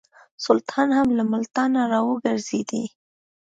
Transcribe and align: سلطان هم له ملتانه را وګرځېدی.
سلطان 0.45 0.89
هم 0.97 1.07
له 1.17 1.23
ملتانه 1.33 1.81
را 1.91 1.99
وګرځېدی. 2.09 2.83